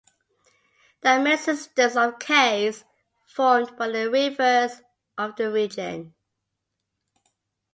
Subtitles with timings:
[1.01, 2.83] There are many systems of caves
[3.27, 4.81] formed by the rivers
[5.15, 6.15] of the region.